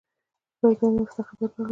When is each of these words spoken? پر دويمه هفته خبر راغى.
پر 0.61 0.71
دويمه 0.79 1.01
هفته 1.09 1.21
خبر 1.27 1.47
راغى. 1.55 1.69